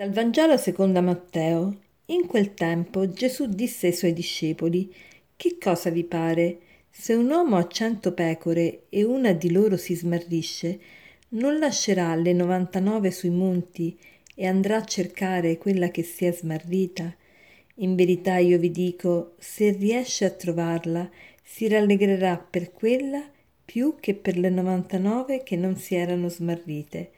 Dal 0.00 0.12
Vangelo 0.12 0.56
secondo 0.56 1.02
Matteo. 1.02 1.76
In 2.06 2.26
quel 2.26 2.54
tempo 2.54 3.06
Gesù 3.06 3.44
disse 3.44 3.88
ai 3.88 3.92
suoi 3.92 4.14
discepoli, 4.14 4.90
Che 5.36 5.58
cosa 5.60 5.90
vi 5.90 6.04
pare? 6.04 6.58
Se 6.88 7.12
un 7.12 7.28
uomo 7.28 7.56
ha 7.58 7.68
cento 7.68 8.14
pecore 8.14 8.84
e 8.88 9.04
una 9.04 9.32
di 9.32 9.52
loro 9.52 9.76
si 9.76 9.94
smarrisce, 9.94 10.80
non 11.32 11.58
lascerà 11.58 12.14
le 12.14 12.32
novantanove 12.32 13.10
sui 13.10 13.28
monti 13.28 13.94
e 14.34 14.46
andrà 14.46 14.78
a 14.78 14.84
cercare 14.84 15.58
quella 15.58 15.90
che 15.90 16.02
si 16.02 16.24
è 16.24 16.32
smarrita? 16.32 17.14
In 17.74 17.94
verità 17.94 18.38
io 18.38 18.56
vi 18.58 18.70
dico, 18.70 19.34
se 19.38 19.70
riesce 19.72 20.24
a 20.24 20.30
trovarla, 20.30 21.10
si 21.42 21.68
rallegrerà 21.68 22.38
per 22.38 22.72
quella 22.72 23.22
più 23.62 23.96
che 24.00 24.14
per 24.14 24.38
le 24.38 24.48
novantanove 24.48 25.42
che 25.42 25.56
non 25.56 25.76
si 25.76 25.94
erano 25.94 26.30
smarrite. 26.30 27.10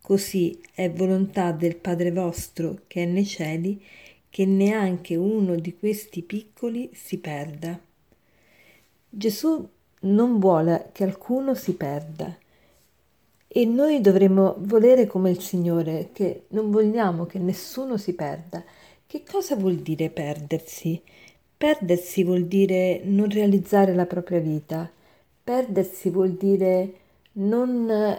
Così 0.00 0.58
è 0.74 0.90
volontà 0.90 1.52
del 1.52 1.76
Padre 1.76 2.10
vostro 2.12 2.80
che 2.86 3.02
è 3.02 3.06
nei 3.06 3.26
cieli 3.26 3.82
che 4.30 4.44
neanche 4.46 5.16
uno 5.16 5.56
di 5.56 5.76
questi 5.76 6.22
piccoli 6.22 6.90
si 6.92 7.18
perda. 7.18 7.78
Gesù 9.10 9.68
non 10.00 10.38
vuole 10.38 10.90
che 10.92 11.04
alcuno 11.04 11.54
si 11.54 11.74
perda 11.74 12.36
e 13.50 13.64
noi 13.64 14.00
dovremmo 14.02 14.56
volere 14.58 15.06
come 15.06 15.30
il 15.30 15.40
Signore, 15.40 16.10
che 16.12 16.44
non 16.48 16.70
vogliamo 16.70 17.24
che 17.24 17.38
nessuno 17.38 17.96
si 17.96 18.12
perda. 18.12 18.62
Che 19.06 19.22
cosa 19.28 19.56
vuol 19.56 19.76
dire 19.76 20.10
perdersi? 20.10 21.00
Perdersi 21.56 22.22
vuol 22.24 22.44
dire 22.44 23.00
non 23.04 23.30
realizzare 23.30 23.94
la 23.94 24.04
propria 24.04 24.38
vita, 24.38 24.88
perdersi 25.42 26.10
vuol 26.10 26.32
dire 26.32 26.92
non, 27.38 28.18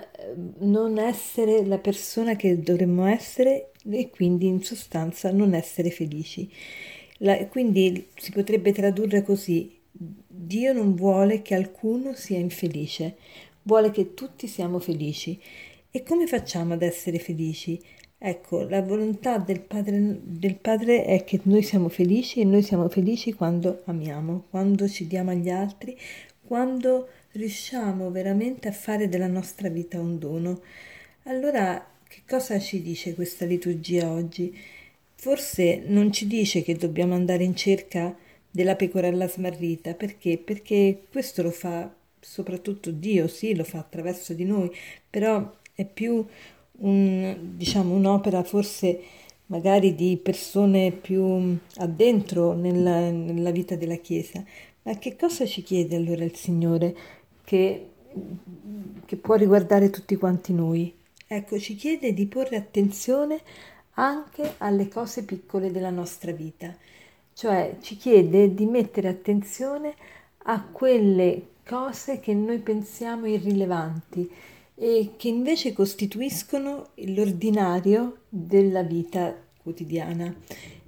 non 0.60 0.98
essere 0.98 1.66
la 1.66 1.78
persona 1.78 2.36
che 2.36 2.60
dovremmo 2.60 3.06
essere 3.06 3.72
e 3.90 4.10
quindi 4.10 4.48
in 4.48 4.64
sostanza 4.64 5.32
non 5.32 5.54
essere 5.54 5.90
felici. 5.90 6.50
La, 7.20 7.48
quindi 7.48 8.08
si 8.16 8.32
potrebbe 8.32 8.72
tradurre 8.72 9.24
così, 9.24 9.78
Dio 9.92 10.74
non 10.74 10.96
vuole 10.96 11.42
che 11.42 11.56
alcuno 11.56 12.14
sia 12.14 12.38
infelice, 12.38 13.18
vuole 13.64 13.92
che 13.92 14.14
tutti 14.14 14.48
siamo 14.48 14.80
felici. 14.80 15.40
E 15.92 16.04
come 16.04 16.28
facciamo 16.28 16.74
ad 16.74 16.82
essere 16.82 17.20
felici? 17.20 17.82
Ecco, 18.22 18.68
la 18.68 18.82
volontà 18.82 19.38
del 19.38 19.62
padre, 19.62 20.20
del 20.22 20.56
padre, 20.56 21.06
è 21.06 21.24
che 21.24 21.40
noi 21.44 21.64
siamo 21.64 21.90
felici 21.90 22.42
e 22.42 22.46
noi 22.46 22.62
siamo 22.62 22.88
felici 22.90 23.34
quando 23.34 23.82
amiamo, 23.86 24.46
quando 24.50 24.88
ci 24.88 25.08
diamo 25.08 25.32
agli 25.32 25.50
altri, 25.50 25.98
quando 26.50 27.10
riusciamo 27.34 28.10
veramente 28.10 28.68
a 28.70 28.72
fare 28.72 29.08
della 29.08 29.28
nostra 29.28 29.70
vita 29.70 30.00
un 30.00 30.18
dono. 30.18 30.62
Allora, 31.26 31.88
che 32.08 32.22
cosa 32.28 32.58
ci 32.58 32.82
dice 32.82 33.14
questa 33.14 33.46
liturgia 33.46 34.10
oggi? 34.10 34.58
Forse 35.14 35.84
non 35.86 36.12
ci 36.12 36.26
dice 36.26 36.64
che 36.64 36.74
dobbiamo 36.74 37.14
andare 37.14 37.44
in 37.44 37.56
cerca 37.56 38.18
della 38.50 38.76
pecorella 38.76 39.28
smarrita, 39.28 39.94
perché? 39.94 40.40
Perché 40.40 41.04
questo 41.12 41.44
lo 41.44 41.52
fa 41.52 41.94
soprattutto 42.20 42.90
Dio, 42.90 43.28
sì, 43.28 43.54
lo 43.54 43.64
fa 43.64 43.78
attraverso 43.78 44.34
di 44.34 44.44
noi, 44.44 44.72
però 45.08 45.56
è 45.76 45.86
più 45.86 46.26
un, 46.80 47.38
diciamo, 47.58 47.94
un'opera 47.94 48.42
forse 48.42 49.00
magari 49.50 49.94
di 49.94 50.18
persone 50.18 50.92
più 50.92 51.58
addentro 51.76 52.54
nella, 52.54 53.12
nella 53.12 53.52
vita 53.52 53.76
della 53.76 53.98
Chiesa. 53.98 54.44
Ma 54.84 54.98
che 54.98 55.16
cosa 55.16 55.46
ci 55.46 55.62
chiede 55.62 55.96
allora 55.96 56.24
il 56.24 56.36
Signore? 56.36 56.96
che, 57.50 57.90
che 59.06 59.16
può 59.16 59.34
riguardare 59.34 59.90
tutti 59.90 60.16
quanti 60.18 60.54
noi. 60.54 60.96
Ecco, 61.26 61.58
ci 61.58 61.74
chiede 61.76 62.14
di 62.14 62.28
porre 62.28 62.58
attenzione 62.58 63.42
anche 63.94 64.54
alle 64.60 64.88
cose 64.88 65.24
piccole 65.24 65.72
della 65.72 65.90
nostra 65.90 66.32
vita, 66.32 66.76
cioè 67.34 67.78
ci 67.82 67.98
chiede 67.98 68.54
di 68.54 68.68
mettere 68.68 69.08
attenzione 69.08 69.96
a 70.44 70.64
quelle 70.64 71.48
cose 71.66 72.20
che 72.20 72.36
noi 72.36 72.60
pensiamo 72.60 73.26
irrilevanti 73.26 74.30
e 74.76 75.14
che 75.18 75.28
invece 75.28 75.74
costituiscono 75.74 76.90
l'ordinario 76.94 78.20
della 78.30 78.84
vita 78.84 79.36
quotidiana. 79.64 80.32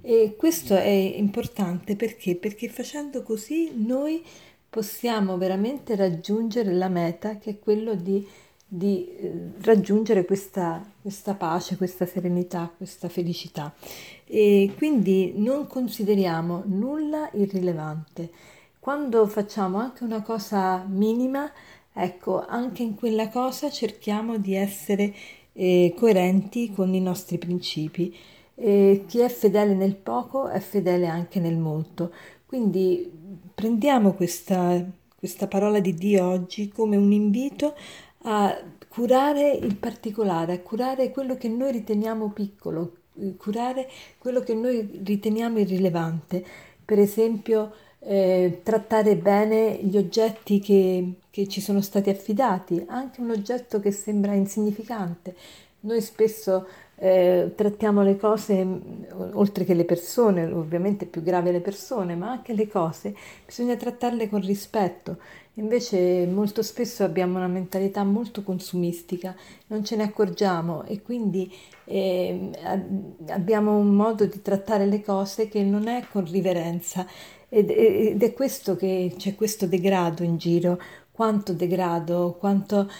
E 0.04 0.34
questo 0.36 0.74
è 0.74 0.88
importante 0.88 1.94
perché? 1.94 2.34
Perché 2.34 2.68
facendo 2.68 3.22
così 3.22 3.70
noi 3.76 4.22
possiamo 4.68 5.36
veramente 5.36 5.94
raggiungere 5.94 6.72
la 6.72 6.88
meta 6.88 7.38
che 7.38 7.50
è 7.50 7.58
quello 7.60 7.94
di, 7.94 8.26
di 8.66 9.06
eh, 9.06 9.50
raggiungere 9.60 10.24
questa, 10.24 10.84
questa 11.00 11.34
pace, 11.34 11.76
questa 11.76 12.04
serenità, 12.04 12.72
questa 12.76 13.08
felicità. 13.08 13.72
E 14.26 14.72
quindi 14.76 15.34
non 15.36 15.68
consideriamo 15.68 16.64
nulla 16.66 17.30
irrilevante. 17.34 18.30
Quando 18.80 19.28
facciamo 19.28 19.78
anche 19.78 20.02
una 20.02 20.22
cosa 20.22 20.84
minima, 20.88 21.48
ecco, 21.92 22.44
anche 22.44 22.82
in 22.82 22.96
quella 22.96 23.28
cosa 23.28 23.70
cerchiamo 23.70 24.38
di 24.38 24.56
essere 24.56 25.14
eh, 25.52 25.94
coerenti 25.96 26.72
con 26.72 26.92
i 26.92 27.00
nostri 27.00 27.38
principi. 27.38 28.16
E 28.54 29.04
chi 29.06 29.20
è 29.20 29.28
fedele 29.28 29.74
nel 29.74 29.96
poco 29.96 30.48
è 30.48 30.60
fedele 30.60 31.06
anche 31.06 31.40
nel 31.40 31.56
molto. 31.56 32.12
Quindi 32.46 33.10
prendiamo 33.54 34.12
questa, 34.12 34.84
questa 35.18 35.46
parola 35.46 35.80
di 35.80 35.94
Dio 35.94 36.26
oggi 36.26 36.68
come 36.68 36.96
un 36.96 37.12
invito 37.12 37.74
a 38.24 38.56
curare 38.88 39.52
il 39.52 39.76
particolare, 39.76 40.52
a 40.52 40.60
curare 40.60 41.10
quello 41.10 41.36
che 41.36 41.48
noi 41.48 41.72
riteniamo 41.72 42.28
piccolo, 42.30 42.96
curare 43.38 43.88
quello 44.18 44.40
che 44.40 44.54
noi 44.54 45.00
riteniamo 45.02 45.58
irrilevante. 45.58 46.44
Per 46.84 46.98
esempio, 46.98 47.72
eh, 48.00 48.60
trattare 48.62 49.16
bene 49.16 49.78
gli 49.82 49.96
oggetti 49.96 50.58
che, 50.58 51.14
che 51.30 51.48
ci 51.48 51.60
sono 51.60 51.80
stati 51.80 52.10
affidati, 52.10 52.84
anche 52.88 53.20
un 53.20 53.30
oggetto 53.30 53.80
che 53.80 53.92
sembra 53.92 54.34
insignificante. 54.34 55.34
Noi 55.84 56.00
spesso 56.00 56.66
eh, 56.96 57.52
trattiamo 57.56 58.02
le 58.02 58.16
cose, 58.16 58.64
mm, 58.64 59.04
oltre 59.32 59.64
che 59.64 59.74
le 59.74 59.84
persone, 59.84 60.44
ovviamente 60.44 61.06
più 61.06 61.22
grave 61.22 61.50
le 61.50 61.60
persone, 61.60 62.14
ma 62.14 62.30
anche 62.30 62.54
le 62.54 62.68
cose, 62.68 63.14
bisogna 63.44 63.74
trattarle 63.74 64.28
con 64.28 64.40
rispetto. 64.40 65.18
Invece 65.54 66.26
molto 66.26 66.62
spesso 66.62 67.02
abbiamo 67.02 67.38
una 67.38 67.48
mentalità 67.48 68.04
molto 68.04 68.42
consumistica, 68.42 69.34
non 69.66 69.84
ce 69.84 69.96
ne 69.96 70.04
accorgiamo 70.04 70.84
e 70.84 71.02
quindi 71.02 71.52
eh, 71.84 72.50
abbiamo 73.28 73.76
un 73.76 73.94
modo 73.94 74.24
di 74.24 74.40
trattare 74.40 74.86
le 74.86 75.02
cose 75.02 75.48
che 75.48 75.62
non 75.62 75.88
è 75.88 76.06
con 76.10 76.24
riverenza 76.24 77.06
ed, 77.48 77.68
ed 77.68 78.22
è 78.22 78.32
questo 78.32 78.76
che 78.76 79.12
c'è 79.18 79.34
questo 79.34 79.66
degrado 79.66 80.22
in 80.22 80.38
giro, 80.38 80.78
quanto 81.10 81.52
degrado, 81.52 82.36
quanto 82.38 82.90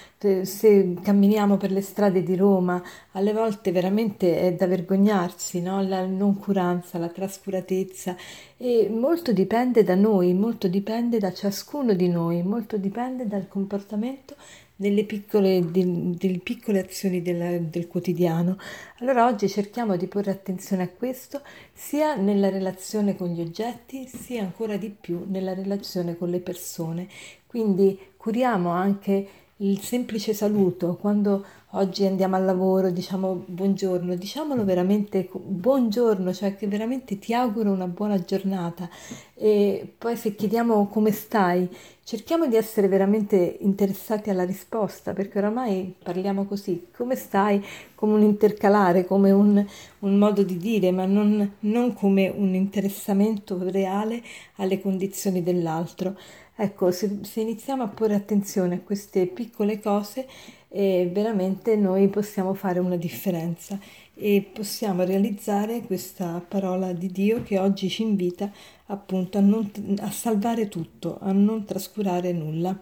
se 0.44 0.94
camminiamo 1.02 1.56
per 1.56 1.70
le 1.72 1.80
strade 1.80 2.22
di 2.22 2.36
Roma, 2.36 2.82
alle 3.12 3.32
volte 3.32 3.72
veramente 3.72 4.40
è 4.40 4.52
da 4.54 4.66
vergognarsi, 4.66 5.60
no? 5.60 5.82
la 5.82 6.06
noncuranza, 6.06 6.98
la 6.98 7.08
trascuratezza 7.08 8.16
e 8.56 8.88
molto 8.88 9.32
dipende 9.32 9.82
da 9.82 9.94
noi, 9.94 10.32
molto 10.34 10.68
dipende 10.68 11.18
da 11.18 11.32
ciascuno 11.32 11.94
di 11.94 12.08
noi, 12.08 12.42
molto 12.42 12.76
dipende 12.76 13.26
dal 13.26 13.48
comportamento 13.48 14.36
delle 14.82 15.04
piccole, 15.04 15.70
del, 15.70 16.14
delle 16.16 16.38
piccole 16.38 16.80
azioni 16.80 17.22
della, 17.22 17.58
del 17.58 17.86
quotidiano. 17.86 18.58
Allora 18.98 19.26
oggi 19.26 19.48
cerchiamo 19.48 19.96
di 19.96 20.06
porre 20.06 20.32
attenzione 20.32 20.82
a 20.82 20.88
questo 20.88 21.42
sia 21.72 22.16
nella 22.16 22.48
relazione 22.48 23.16
con 23.16 23.28
gli 23.28 23.40
oggetti, 23.40 24.06
sia 24.08 24.42
ancora 24.42 24.76
di 24.76 24.90
più 24.90 25.24
nella 25.28 25.54
relazione 25.54 26.16
con 26.16 26.30
le 26.30 26.40
persone. 26.40 27.06
Quindi 27.46 27.98
curiamo 28.16 28.70
anche 28.70 29.28
il 29.62 29.80
semplice 29.80 30.34
saluto, 30.34 30.96
quando 31.00 31.44
oggi 31.74 32.04
andiamo 32.04 32.34
al 32.34 32.44
lavoro, 32.44 32.90
diciamo 32.90 33.44
buongiorno, 33.46 34.16
diciamolo 34.16 34.64
veramente 34.64 35.28
buongiorno, 35.32 36.32
cioè 36.34 36.56
che 36.56 36.66
veramente 36.66 37.20
ti 37.20 37.32
auguro 37.32 37.70
una 37.70 37.86
buona 37.86 38.18
giornata 38.24 38.88
e 39.34 39.94
poi 39.96 40.16
se 40.16 40.34
chiediamo 40.34 40.88
come 40.88 41.12
stai, 41.12 41.68
cerchiamo 42.02 42.48
di 42.48 42.56
essere 42.56 42.88
veramente 42.88 43.58
interessati 43.60 44.30
alla 44.30 44.44
risposta, 44.44 45.12
perché 45.12 45.38
oramai 45.38 45.94
parliamo 46.02 46.44
così, 46.44 46.88
come 46.96 47.14
stai, 47.14 47.64
come 47.94 48.14
un 48.14 48.22
intercalare, 48.22 49.04
come 49.04 49.30
un, 49.30 49.64
un 50.00 50.18
modo 50.18 50.42
di 50.42 50.56
dire, 50.56 50.90
ma 50.90 51.06
non, 51.06 51.52
non 51.60 51.94
come 51.94 52.28
un 52.28 52.52
interessamento 52.54 53.58
reale 53.70 54.22
alle 54.56 54.80
condizioni 54.80 55.40
dell'altro. 55.40 56.16
Ecco, 56.54 56.90
se, 56.90 57.20
se 57.22 57.40
iniziamo 57.40 57.82
a 57.82 57.88
porre 57.88 58.14
attenzione 58.14 58.76
a 58.76 58.80
queste 58.80 59.26
piccole 59.26 59.80
cose, 59.80 60.26
eh, 60.68 61.08
veramente 61.12 61.76
noi 61.76 62.08
possiamo 62.08 62.54
fare 62.54 62.78
una 62.78 62.96
differenza 62.96 63.78
e 64.14 64.46
possiamo 64.52 65.04
realizzare 65.04 65.82
questa 65.82 66.44
parola 66.46 66.92
di 66.92 67.08
Dio 67.08 67.42
che 67.42 67.58
oggi 67.58 67.88
ci 67.88 68.02
invita 68.02 68.50
appunto 68.86 69.38
a, 69.38 69.40
non, 69.40 69.70
a 69.98 70.10
salvare 70.10 70.68
tutto, 70.68 71.18
a 71.20 71.32
non 71.32 71.64
trascurare 71.64 72.32
nulla. 72.32 72.78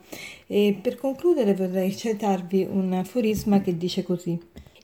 E 0.47 0.79
per 0.81 0.97
concludere 0.97 1.55
vorrei 1.55 1.97
citarvi 1.97 2.67
un 2.71 2.93
aforisma 2.93 3.61
che 3.61 3.77
dice 3.77 4.03
così. 4.03 4.39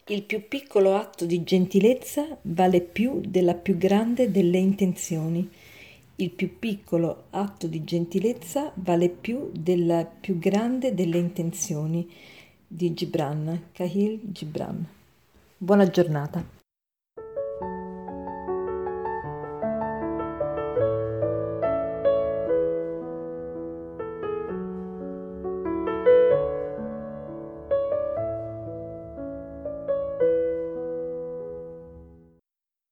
Il 0.08 0.22
più 0.22 0.46
piccolo 0.46 0.94
atto 0.94 1.26
di 1.26 1.42
gentilezza 1.42 2.38
vale 2.42 2.80
più 2.80 3.20
della 3.26 3.54
più 3.54 3.76
grande 3.76 4.30
delle 4.30 4.58
intenzioni. 4.58 5.50
Il 6.18 6.30
più 6.30 6.58
piccolo 6.58 7.24
atto 7.28 7.66
di 7.66 7.84
gentilezza 7.84 8.72
vale 8.76 9.10
più 9.10 9.50
della 9.52 10.06
più 10.06 10.38
grande 10.38 10.94
delle 10.94 11.18
intenzioni. 11.18 12.10
Di 12.66 12.94
Gibran, 12.94 13.66
Kahil 13.72 14.20
Gibran. 14.22 14.82
Buona 15.58 15.86
giornata. 15.90 16.55